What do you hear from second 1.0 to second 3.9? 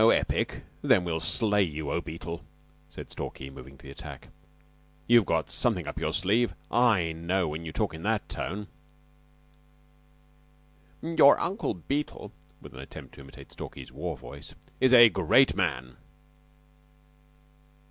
we will slay you, O Beetle," said Stalky, moving to